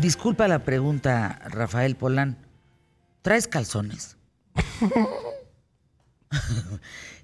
[0.00, 2.38] Disculpa la pregunta, Rafael Polán.
[3.22, 4.16] ¿Traes calzones?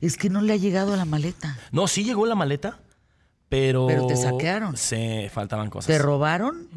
[0.01, 1.57] es que no le ha llegado a la maleta.
[1.73, 2.81] No, sí llegó la maleta,
[3.49, 3.87] pero.
[3.87, 4.77] Pero te saquearon.
[4.77, 5.87] Sí, faltaban cosas.
[5.87, 6.69] ¿Te robaron?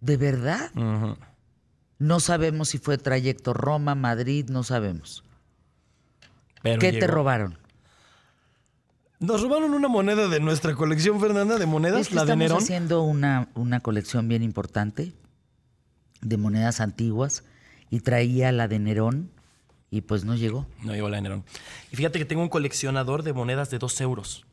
[0.00, 0.70] ¿De verdad?
[1.98, 5.24] No sabemos si fue trayecto Roma-Madrid, no sabemos.
[6.62, 7.58] Pero ¿Qué te robaron?
[9.20, 12.48] Nos robaron una moneda de nuestra colección, Fernanda, de monedas, Es que la de estamos
[12.48, 12.62] Nerón.
[12.62, 15.12] haciendo una, una colección bien importante
[16.20, 17.42] de monedas antiguas
[17.90, 19.30] y traía la de Nerón
[19.90, 20.66] y pues no llegó.
[20.84, 21.44] No llegó la de Nerón.
[21.90, 24.44] Y fíjate que tengo un coleccionador de monedas de dos euros.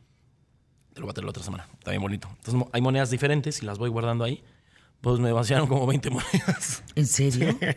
[0.93, 1.67] Te lo voy a traer la otra semana.
[1.77, 2.27] Está bien bonito.
[2.37, 4.43] Entonces hay monedas diferentes y las voy guardando ahí.
[5.01, 6.83] Pues me vaciaron como 20 monedas.
[6.95, 7.55] ¿En serio?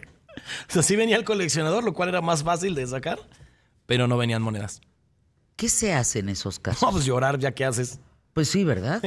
[0.68, 3.18] O sea, sí venía el coleccionador, lo cual era más fácil de sacar,
[3.86, 4.80] pero no venían monedas.
[5.58, 6.80] ¿Qué se hace en esos casos?
[6.80, 7.98] Vamos a llorar ya que haces.
[8.32, 9.02] Pues sí, ¿verdad?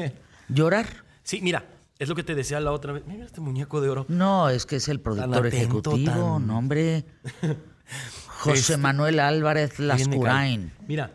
[0.50, 0.86] Llorar.
[1.24, 1.64] Sí, mira,
[1.98, 3.04] es lo que te decía la otra vez.
[3.08, 4.06] Mira este muñeco de oro.
[4.10, 7.06] No, es que es el productor atento, ejecutivo, tan- no hombre.
[8.42, 9.80] José Este- Manuel Álvarez.
[9.80, 10.74] Lascurain.
[10.90, 11.14] Mira,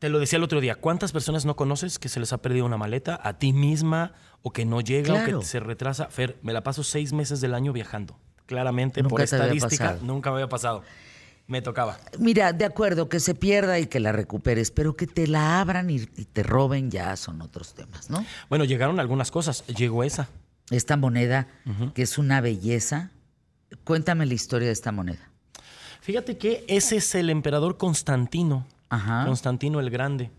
[0.00, 0.74] te lo decía el otro día.
[0.74, 3.20] ¿Cuántas personas no conoces que se les ha perdido una maleta?
[3.22, 6.06] A ti misma, o que no llega, o que se retrasa.
[6.06, 8.18] Fer, me la paso seis meses del año viajando.
[8.46, 10.82] Claramente, por Nunca estadística, nunca me había pasado.
[11.50, 11.98] Me tocaba.
[12.20, 15.90] Mira, de acuerdo, que se pierda y que la recuperes, pero que te la abran
[15.90, 18.24] y, y te roben ya son otros temas, ¿no?
[18.48, 19.66] Bueno, llegaron algunas cosas.
[19.66, 20.28] Llegó esa.
[20.70, 21.48] Esta moneda,
[21.92, 23.10] que es una belleza.
[23.82, 25.28] Cuéntame la historia de esta moneda.
[26.00, 28.64] Fíjate que ese es el emperador Constantino.
[28.88, 29.24] Ajá.
[29.26, 30.30] Constantino el Grande.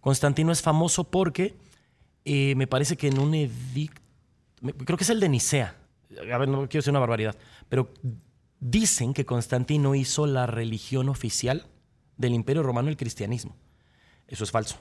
[0.00, 1.56] Constantino es famoso porque
[2.24, 4.00] eh, me parece que en un edicto,
[4.84, 5.74] creo que es el de Nicea.
[6.32, 7.34] A ver, no quiero decir una barbaridad,
[7.68, 7.90] pero
[8.66, 11.66] dicen que Constantino hizo la religión oficial
[12.16, 13.54] del Imperio Romano el cristianismo.
[14.26, 14.76] Eso es falso.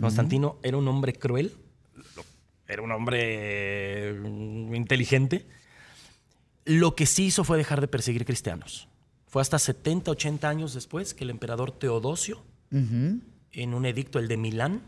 [0.00, 1.54] Constantino era un hombre cruel,
[2.66, 3.20] era un hombre
[4.10, 4.22] eh,
[4.74, 5.46] inteligente.
[6.64, 8.88] Lo que sí hizo fue dejar de perseguir cristianos.
[9.26, 14.36] Fue hasta 70, 80 años después que el emperador Teodosio, en un edicto, el de
[14.38, 14.82] Milán,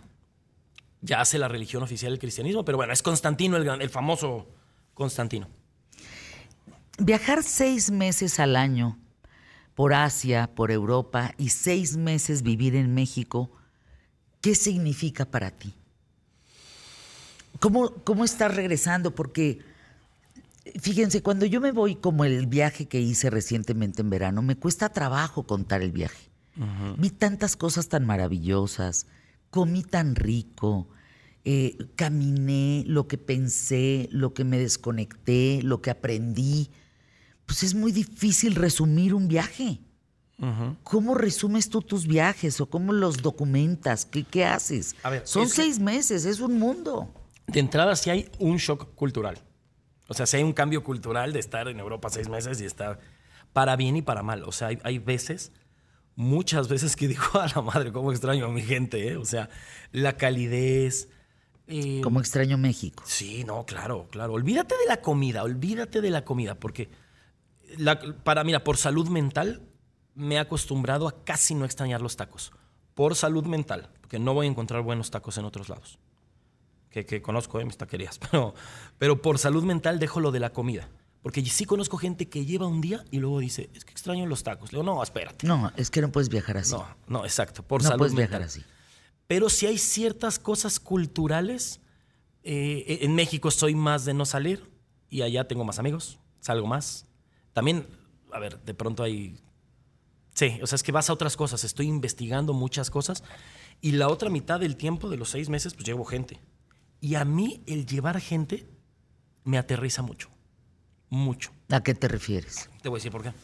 [1.02, 2.64] ya hace la religión oficial del cristianismo.
[2.64, 4.48] Pero bueno, es Constantino, el, gran- el famoso
[4.94, 5.48] Constantino.
[7.02, 8.98] Viajar seis meses al año
[9.74, 13.50] por Asia, por Europa y seis meses vivir en México,
[14.42, 15.72] ¿qué significa para ti?
[17.58, 19.14] ¿Cómo, cómo estás regresando?
[19.14, 19.60] Porque,
[20.78, 24.90] fíjense, cuando yo me voy como el viaje que hice recientemente en verano, me cuesta
[24.90, 26.28] trabajo contar el viaje.
[26.98, 29.06] Vi tantas cosas tan maravillosas,
[29.48, 30.88] comí tan rico,
[31.46, 36.68] eh, caminé, lo que pensé, lo que me desconecté, lo que aprendí.
[37.50, 39.80] Pues es muy difícil resumir un viaje.
[40.84, 44.04] ¿Cómo resumes tú tus viajes o cómo los documentas?
[44.06, 44.94] ¿Qué, qué haces?
[45.02, 47.12] A ver, Son que- seis meses, es un mundo.
[47.48, 49.42] De entrada, sí hay un shock cultural.
[50.06, 53.00] O sea, sí hay un cambio cultural de estar en Europa seis meses y estar
[53.52, 54.44] para bien y para mal.
[54.44, 55.50] O sea, hay, hay veces,
[56.14, 59.16] muchas veces que digo, a la madre, cómo extraño a mi gente, ¿eh?
[59.16, 59.48] O sea,
[59.90, 61.08] la calidez.
[61.66, 63.02] eh, Como extraño México.
[63.06, 64.34] Sí, no, claro, claro.
[64.34, 66.88] Olvídate de la comida, olvídate de la comida, porque
[67.78, 69.62] la- para, mira, por salud mental
[70.14, 72.52] me he acostumbrado a casi no extrañar los tacos.
[72.94, 75.98] Por salud mental, porque no voy a encontrar buenos tacos en otros lados.
[76.90, 77.64] Que, que conozco, ¿eh?
[77.64, 78.18] mis taquerías.
[78.30, 78.54] Pero,
[78.98, 80.88] pero por salud mental dejo lo de la comida.
[81.22, 84.42] Porque sí conozco gente que lleva un día y luego dice, es que extraño los
[84.42, 84.72] tacos.
[84.72, 85.46] Le digo, no, espérate.
[85.46, 86.72] No, es que no puedes viajar así.
[86.72, 87.62] No, no, exacto.
[87.62, 88.40] Por no salud puedes mental.
[88.40, 88.62] viajar así.
[89.28, 91.80] Pero si hay ciertas cosas culturales.
[92.42, 94.68] eh, en México soy más de no salir
[95.10, 97.04] y allá tengo más amigos, salgo más.
[97.60, 97.86] También,
[98.32, 99.38] a ver, de pronto hay...
[100.32, 103.22] Sí, o sea, es que vas a otras cosas, estoy investigando muchas cosas
[103.82, 106.40] y la otra mitad del tiempo de los seis meses pues llevo gente.
[107.02, 108.66] Y a mí el llevar gente
[109.44, 110.30] me aterriza mucho,
[111.10, 111.52] mucho.
[111.68, 112.70] ¿A qué te refieres?
[112.80, 113.34] Te voy a decir por qué.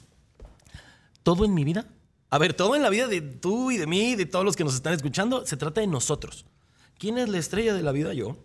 [1.23, 1.87] Todo en mi vida,
[2.31, 4.64] a ver, todo en la vida de tú y de mí, de todos los que
[4.64, 6.46] nos están escuchando, se trata de nosotros.
[6.96, 8.14] ¿Quién es la estrella de la vida?
[8.14, 8.38] Yo.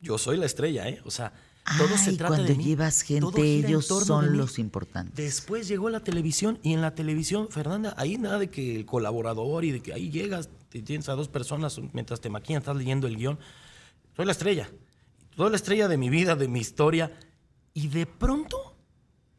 [0.00, 1.02] Yo soy la estrella, ¿eh?
[1.04, 1.34] O sea,
[1.78, 2.64] todo se Ay, trata cuando de mí.
[2.64, 5.16] llevas gente, ellos son los importantes.
[5.16, 9.64] Después llegó la televisión y en la televisión, Fernanda, ahí nada de que el colaborador
[9.64, 13.06] y de que ahí llegas, te tienes a dos personas mientras te maquillan, estás leyendo
[13.06, 13.38] el guion.
[14.16, 14.68] Soy la estrella.
[15.36, 17.10] Soy la estrella de mi vida, de mi historia.
[17.72, 18.76] Y de pronto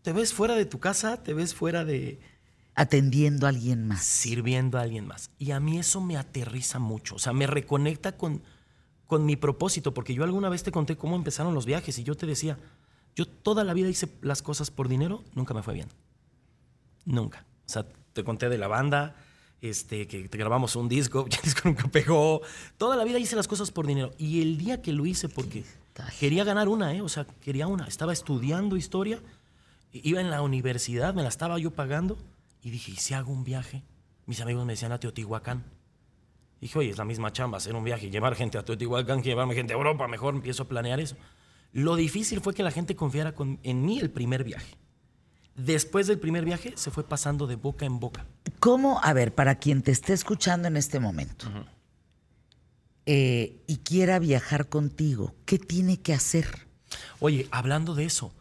[0.01, 2.19] te ves fuera de tu casa, te ves fuera de
[2.77, 4.03] Atendiendo a alguien más.
[4.03, 5.29] sirviendo a alguien más.
[5.37, 7.15] Y a mí eso me aterriza mucho.
[7.15, 8.43] O sea, me reconecta con,
[9.07, 9.93] con mi propósito.
[9.93, 12.57] Porque yo alguna vez te conté cómo empezaron los viajes y yo te decía,
[13.15, 15.87] yo toda la vida hice las cosas por dinero, nunca me fue bien.
[17.05, 17.45] Nunca.
[17.65, 19.15] O sea, te conté de la banda,
[19.61, 22.41] este, que te grabamos un disco, el disco nunca pegó.
[22.77, 24.11] Toda la vida hice las cosas por dinero.
[24.17, 25.63] Y el día que lo hice porque
[26.19, 27.01] Quería ganar una, ¿eh?
[27.01, 27.87] O sea, quería una.
[27.87, 29.19] Estaba estudiando historia,
[29.93, 32.17] iba en la universidad, me la estaba yo pagando
[32.61, 33.81] y dije, ¿y si hago un viaje?
[34.25, 35.63] Mis amigos me decían a Teotihuacán.
[36.61, 39.29] Dije, oye, es la misma chamba hacer un viaje y llevar gente a Teotihuacán que
[39.29, 40.07] llevarme gente a Europa.
[40.07, 41.15] Mejor empiezo a planear eso.
[41.73, 44.77] Lo difícil fue que la gente confiara en mí el primer viaje.
[45.55, 48.25] Después del primer viaje se fue pasando de boca en boca.
[48.59, 48.99] ¿Cómo?
[49.03, 51.47] A ver, para quien te esté escuchando en este momento
[53.05, 56.67] eh, y quiera viajar contigo, ¿qué tiene que hacer?
[57.19, 58.33] Oye, hablando de eso,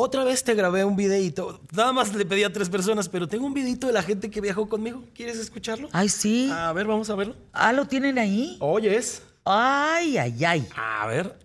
[0.00, 1.60] otra vez te grabé un videito.
[1.72, 4.40] Nada más le pedí a tres personas, pero tengo un videito de la gente que
[4.40, 5.02] viajó conmigo.
[5.12, 5.88] ¿Quieres escucharlo?
[5.92, 6.48] Ay, sí.
[6.52, 7.34] A ver, vamos a verlo.
[7.52, 8.56] Ah, ¿lo tienen ahí?
[8.60, 9.22] Oyes.
[9.44, 10.68] Ay, ay, ay.
[10.76, 11.36] A ver.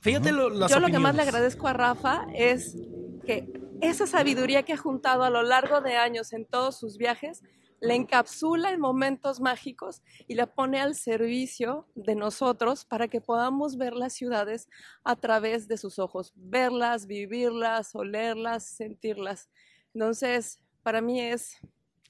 [0.00, 2.76] Fíjate lo, las Yo lo que más le agradezco a Rafa es
[3.26, 7.42] que esa sabiduría que ha juntado a lo largo de años en todos sus viajes,
[7.80, 13.76] la encapsula en momentos mágicos y la pone al servicio de nosotros para que podamos
[13.76, 14.68] ver las ciudades
[15.02, 19.48] a través de sus ojos, verlas, vivirlas, olerlas, sentirlas.
[19.94, 21.58] Entonces, para mí es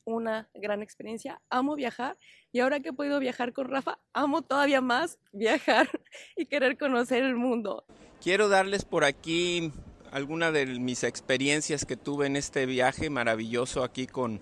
[0.04, 1.40] una gran experiencia.
[1.50, 2.18] Amo viajar
[2.52, 5.88] y ahora que he podido viajar con Rafa, amo todavía más viajar
[6.36, 7.84] y querer conocer el mundo.
[8.20, 9.72] Quiero darles por aquí
[10.10, 14.40] alguna de mis experiencias que tuve en este viaje maravilloso aquí con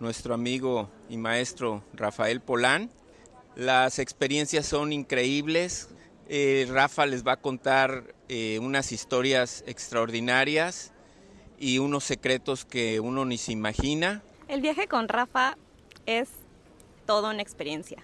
[0.00, 2.90] nuestro amigo y maestro Rafael Polán.
[3.54, 5.88] Las experiencias son increíbles.
[6.28, 10.92] Eh, Rafa les va a contar eh, unas historias extraordinarias
[11.58, 14.22] y unos secretos que uno ni se imagina.
[14.48, 15.56] El viaje con Rafa
[16.04, 16.28] es
[17.06, 18.02] toda una experiencia.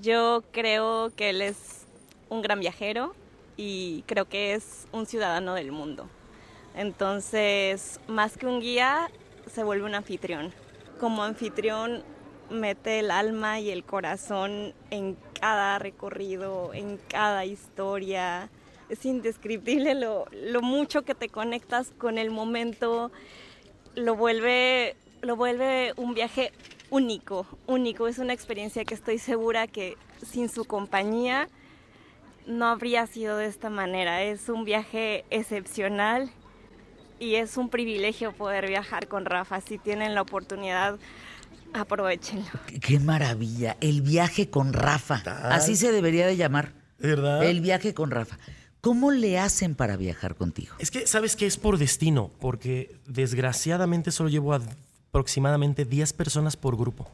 [0.00, 1.86] Yo creo que él es
[2.28, 3.14] un gran viajero,
[3.58, 6.08] y creo que es un ciudadano del mundo.
[6.74, 9.10] Entonces, más que un guía,
[9.52, 10.54] se vuelve un anfitrión.
[10.98, 12.02] Como anfitrión,
[12.50, 18.50] mete el alma y el corazón en cada recorrido, en cada historia.
[18.88, 20.26] Es indescriptible lo,
[20.62, 23.12] mucho que te conectas con el momento.
[23.94, 26.52] Lo vuelve, lo vuelve un viaje
[26.90, 28.08] único, único.
[28.08, 31.48] Es una experiencia que estoy segura que sin su compañía
[32.46, 34.22] no habría sido de esta manera.
[34.22, 36.30] Es un viaje excepcional
[37.18, 39.60] y es un privilegio poder viajar con Rafa.
[39.60, 40.98] Si tienen la oportunidad,
[41.72, 42.46] aprovechenlo.
[42.80, 45.22] Qué maravilla, el viaje con Rafa.
[45.50, 46.72] Así se debería de llamar.
[46.98, 47.44] ¿Verdad?
[47.44, 48.38] El viaje con Rafa.
[48.80, 50.74] ¿Cómo le hacen para viajar contigo?
[50.78, 51.46] Es que, ¿sabes qué?
[51.46, 54.60] Es por destino, porque desgraciadamente solo llevo a
[55.08, 57.10] aproximadamente 10 personas por grupo.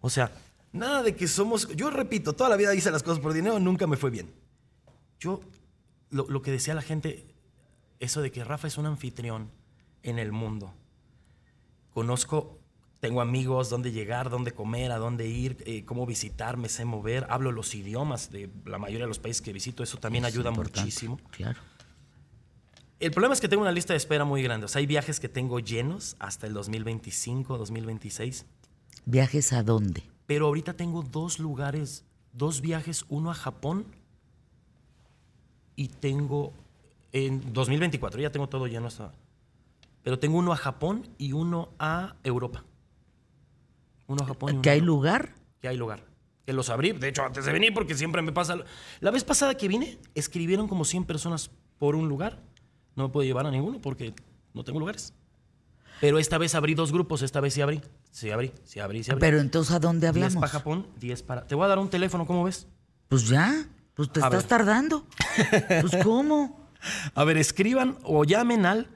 [0.00, 0.30] O sea,
[0.72, 1.68] Nada de que somos.
[1.74, 4.30] Yo repito, toda la vida hice las cosas por dinero, nunca me fue bien.
[5.18, 5.40] Yo,
[6.10, 7.27] lo, que decía la gente,
[8.00, 9.50] eso de que Rafa es un anfitrión
[10.02, 10.74] en el mundo.
[11.92, 12.58] Conozco,
[13.00, 17.26] tengo amigos, dónde llegar, dónde comer, a dónde ir, eh, cómo visitar, me sé mover,
[17.30, 21.20] hablo los idiomas de la mayoría de los países que visito, eso también ayuda muchísimo.
[21.30, 21.60] Claro.
[23.00, 24.66] El problema es que tengo una lista de espera muy grande.
[24.66, 28.44] O sea, hay viajes que tengo llenos hasta el 2025, 2026.
[29.04, 30.02] ¿Viajes a dónde?
[30.26, 33.86] Pero ahorita tengo dos lugares, dos viajes, uno a Japón
[35.76, 36.52] y tengo
[37.12, 39.12] en 2024, ya tengo todo lleno hasta...
[40.02, 42.64] Pero tengo uno a Japón y uno a Europa.
[44.06, 44.50] Uno a Japón.
[44.50, 45.34] Y uno ¿Que hay lugar?
[45.60, 46.04] Que hay lugar.
[46.46, 48.56] Que los abrí, de hecho, antes de venir, porque siempre me pasa...
[49.00, 52.40] La vez pasada que vine, escribieron como 100 personas por un lugar.
[52.96, 54.14] No me puedo llevar a ninguno porque
[54.54, 55.12] no tengo lugares.
[56.00, 57.82] Pero esta vez abrí dos grupos, esta vez sí abrí.
[58.10, 59.20] Sí abrí, sí abrí, sí abrí.
[59.20, 60.34] Pero entonces, ¿a dónde hablamos?
[60.34, 61.46] 10 para Japón, 10 para...
[61.46, 62.66] Te voy a dar un teléfono, ¿cómo ves?
[63.08, 65.06] Pues ya, pues te estás tardando.
[65.80, 66.57] pues ¿cómo?
[67.14, 68.88] A ver, escriban o llamen al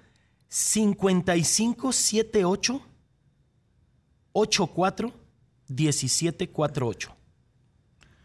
[0.49, 2.83] 5578
[4.33, 5.13] 84
[5.69, 7.17] 1748.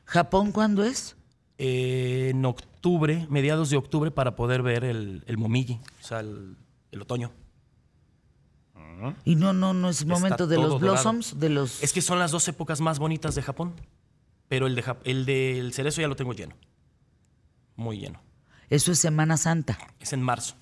[0.06, 1.16] ¿Japón cuándo es?
[1.58, 6.58] Eh, en octubre, mediados de octubre, para poder ver el, el momiji, o sea, el
[7.02, 7.32] otoño.
[9.26, 11.84] Y no, no, no es momento de los blossoms, de los.
[11.84, 13.74] Es que son las dos épocas más bonitas de Japón.
[14.48, 16.56] Pero el, de, el del cerezo ya lo tengo lleno.
[17.76, 18.22] Muy lleno.
[18.70, 19.78] Eso es Semana Santa.
[20.00, 20.56] Es en marzo.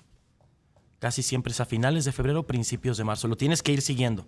[0.98, 3.28] Casi siempre es a finales de febrero, principios de marzo.
[3.28, 4.26] Lo tienes que ir siguiendo.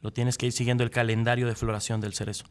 [0.00, 2.44] Lo tienes que ir siguiendo el calendario de floración del cerezo.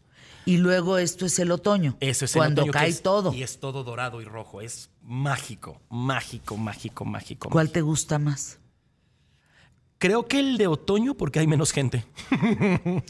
[0.46, 1.96] Y luego esto es el otoño.
[2.00, 3.32] Eso es el cuando cae es, todo.
[3.32, 4.60] Y es todo dorado y rojo.
[4.60, 7.50] Es mágico, mágico, mágico, mágico.
[7.50, 8.60] ¿Cuál te gusta más?
[10.00, 12.06] Creo que el de otoño porque hay menos gente.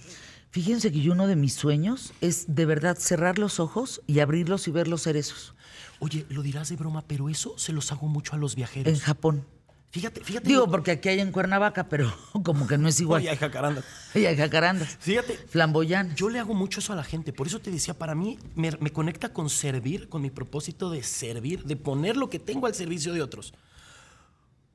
[0.54, 4.68] Fíjense que yo uno de mis sueños es de verdad cerrar los ojos y abrirlos
[4.68, 5.56] y ver los cerezos.
[5.98, 8.94] Oye, lo dirás de broma, pero eso se los hago mucho a los viajeros.
[8.94, 9.48] En Japón.
[9.90, 10.48] Fíjate, fíjate.
[10.48, 13.24] Digo, porque aquí hay en Cuernavaca, pero como que no es igual.
[13.24, 13.84] Oye, hay jacarandas.
[14.14, 14.96] Y hay jacarandas.
[15.00, 16.16] Fíjate, Flamboyán.
[16.16, 17.34] Yo le hago mucho eso a la gente.
[17.34, 21.02] Por eso te decía, para mí me, me conecta con servir, con mi propósito de
[21.02, 23.56] servir, de poner lo que tengo al servicio de otros.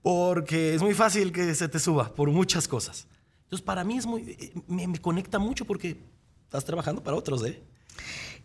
[0.02, 3.06] Porque es muy fácil que se te suba por muchas cosas.
[3.48, 4.22] Entonces, para mí es muy.
[4.38, 5.96] eh, Me, me conecta mucho porque
[6.44, 7.62] estás trabajando para otros, ¿eh?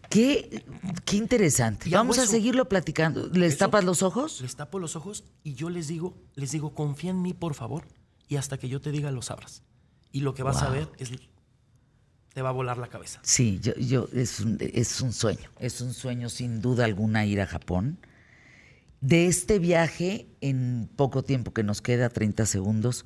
[0.10, 0.64] Qué,
[1.06, 1.90] qué interesante.
[1.90, 3.28] Y Vamos a seguirlo platicando.
[3.34, 3.60] ¿Les Eso.
[3.60, 4.42] tapas los ojos?
[4.42, 7.86] Les tapo los ojos y yo les digo, les digo, confía en mí, por favor.
[8.28, 9.64] Y hasta que yo te diga, los abras.
[10.12, 11.12] Y lo que vas a ver es.
[12.34, 13.20] Te va a volar la cabeza.
[13.24, 15.50] Sí, yo, yo es, un, es un sueño.
[15.60, 18.00] Es un sueño sin duda alguna ir a Japón.
[19.02, 23.06] De este viaje, en poco tiempo que nos queda, 30 segundos,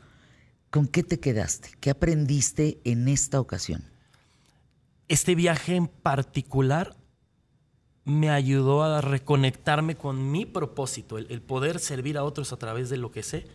[0.69, 1.71] ¿con qué te quedaste?
[1.79, 3.83] ¿Qué aprendiste en esta ocasión?
[5.07, 6.95] Este viaje en particular
[8.03, 12.89] me ayudó a reconectarme con mi propósito, el, el poder servir a otros a través
[12.89, 13.47] de lo que sé,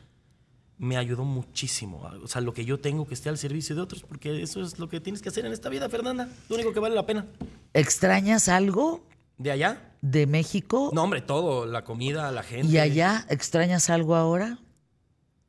[0.79, 2.03] me ayudó muchísimo.
[2.23, 4.79] O sea, lo que yo tengo que esté al servicio de otros, porque eso es
[4.79, 6.29] lo que tienes que hacer en esta vida, Fernanda.
[6.49, 7.27] Lo único que vale la pena.
[7.73, 9.05] ¿Extrañas algo
[9.39, 9.93] ¿De allá?
[10.03, 10.91] de México?
[10.93, 12.67] No, hombre, todo, la comida, la gente.
[12.73, 14.59] ¿Y allá extrañas algo ahora?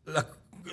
[0.05, 0.27] La-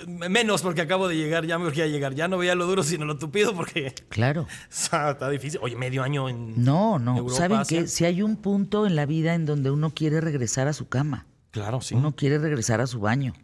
[0.06, 2.14] menos porque acabo de llegar, ya me urgía llegar.
[2.14, 4.47] Ya no veía lo duro, sino lo tupido, porque Claro.
[4.70, 5.61] está difícil.
[5.62, 6.62] Oye, medio año en.
[6.64, 7.16] No, no.
[7.18, 10.68] Europa, ¿Saben que Si hay un punto en la vida en donde uno quiere regresar
[10.68, 11.94] a su cama, Claro, sí.
[11.94, 13.35] uno quiere regresar a su baño,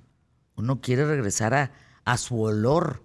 [0.55, 1.73] uno quiere regresar a,
[2.05, 3.03] a su olor.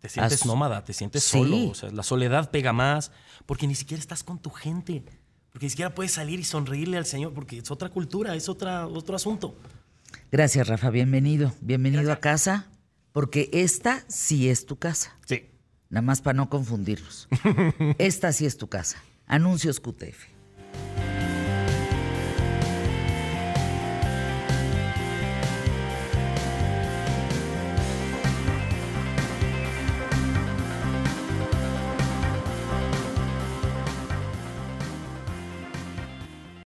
[0.00, 1.38] Te sientes nómada, te sientes Sí.
[1.38, 1.70] solo.
[1.70, 3.12] O sea, la soledad pega más
[3.46, 5.04] porque ni siquiera estás con tu gente.
[5.52, 8.86] Porque ni siquiera puedes salir y sonreírle al Señor porque es otra cultura, es otra,
[8.86, 9.54] otro asunto.
[10.30, 10.90] Gracias, Rafa.
[10.90, 11.52] Bienvenido.
[11.60, 12.66] Bienvenido a casa,
[13.12, 15.16] porque esta sí es tu casa.
[15.26, 15.46] Sí.
[15.90, 17.28] Nada más para no confundirlos.
[17.98, 19.02] esta sí es tu casa.
[19.26, 20.31] Anuncios QTF.